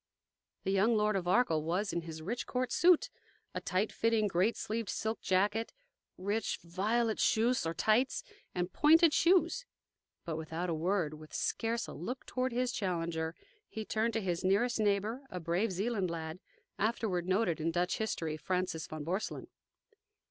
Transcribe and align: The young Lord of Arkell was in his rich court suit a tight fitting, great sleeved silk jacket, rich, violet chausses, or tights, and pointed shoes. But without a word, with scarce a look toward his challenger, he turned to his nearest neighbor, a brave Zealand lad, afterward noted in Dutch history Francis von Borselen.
The 0.63 0.71
young 0.71 0.97
Lord 0.97 1.15
of 1.15 1.27
Arkell 1.27 1.61
was 1.63 1.93
in 1.93 2.01
his 2.01 2.23
rich 2.23 2.47
court 2.47 2.71
suit 2.71 3.11
a 3.53 3.61
tight 3.61 3.91
fitting, 3.91 4.25
great 4.27 4.57
sleeved 4.57 4.89
silk 4.89 5.21
jacket, 5.21 5.73
rich, 6.17 6.57
violet 6.63 7.19
chausses, 7.19 7.67
or 7.67 7.75
tights, 7.75 8.23
and 8.55 8.73
pointed 8.73 9.13
shoes. 9.13 9.63
But 10.25 10.37
without 10.37 10.71
a 10.71 10.73
word, 10.73 11.13
with 11.13 11.35
scarce 11.35 11.85
a 11.85 11.93
look 11.93 12.25
toward 12.25 12.51
his 12.51 12.71
challenger, 12.71 13.35
he 13.69 13.85
turned 13.85 14.13
to 14.13 14.21
his 14.21 14.43
nearest 14.43 14.79
neighbor, 14.79 15.21
a 15.29 15.39
brave 15.39 15.71
Zealand 15.71 16.09
lad, 16.09 16.39
afterward 16.79 17.27
noted 17.27 17.61
in 17.61 17.69
Dutch 17.69 17.99
history 17.99 18.37
Francis 18.37 18.87
von 18.87 19.03
Borselen. 19.03 19.49